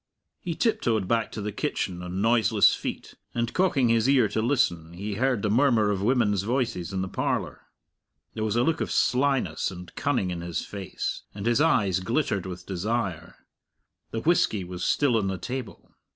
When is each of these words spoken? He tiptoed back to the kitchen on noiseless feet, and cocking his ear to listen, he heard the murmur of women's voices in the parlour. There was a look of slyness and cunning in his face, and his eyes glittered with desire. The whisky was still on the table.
He 0.39 0.55
tiptoed 0.55 1.07
back 1.07 1.31
to 1.31 1.41
the 1.43 1.51
kitchen 1.51 2.01
on 2.01 2.23
noiseless 2.23 2.73
feet, 2.73 3.13
and 3.35 3.53
cocking 3.53 3.89
his 3.89 4.09
ear 4.09 4.27
to 4.29 4.41
listen, 4.41 4.93
he 4.93 5.13
heard 5.13 5.43
the 5.43 5.49
murmur 5.51 5.91
of 5.91 6.01
women's 6.01 6.41
voices 6.41 6.91
in 6.91 7.03
the 7.03 7.07
parlour. 7.07 7.67
There 8.33 8.43
was 8.43 8.55
a 8.55 8.63
look 8.63 8.81
of 8.81 8.91
slyness 8.91 9.69
and 9.69 9.93
cunning 9.93 10.31
in 10.31 10.41
his 10.41 10.65
face, 10.65 11.21
and 11.35 11.45
his 11.45 11.61
eyes 11.61 11.99
glittered 11.99 12.47
with 12.47 12.65
desire. 12.65 13.45
The 14.09 14.21
whisky 14.21 14.63
was 14.63 14.83
still 14.83 15.15
on 15.17 15.27
the 15.27 15.37
table. 15.37 15.93